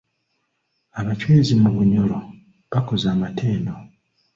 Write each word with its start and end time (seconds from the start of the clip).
Abachwezi 0.99 1.53
mu 1.61 1.69
bunyoro 1.75 2.17
bakoze 2.71 3.05
amatendo. 3.15 3.71